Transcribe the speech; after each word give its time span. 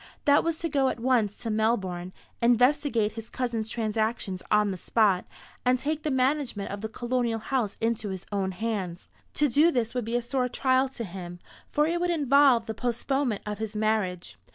That 0.25 0.43
was 0.43 0.57
to 0.57 0.67
go 0.67 0.87
at 0.89 0.99
once 0.99 1.35
to 1.37 1.51
Melbourne, 1.51 2.11
investigate 2.41 3.11
his 3.11 3.29
cousin's 3.29 3.69
transactions 3.69 4.41
on 4.49 4.71
the 4.71 4.77
spot, 4.79 5.25
and 5.63 5.77
take 5.77 6.01
the 6.01 6.09
management 6.09 6.71
of 6.71 6.81
the 6.81 6.89
colonial 6.89 7.37
house 7.37 7.77
into 7.79 8.09
his 8.09 8.25
own 8.31 8.51
hands. 8.51 9.09
To 9.35 9.47
do 9.47 9.69
this 9.69 9.93
would 9.93 10.05
be 10.05 10.15
a 10.15 10.21
sore 10.23 10.49
trial 10.49 10.89
to 10.89 11.03
him, 11.03 11.37
for 11.69 11.85
it 11.85 12.01
would 12.01 12.09
involve 12.09 12.65
the 12.65 12.73
postponement 12.73 13.43
of 13.45 13.59
his 13.59 13.75
marriage. 13.75 14.37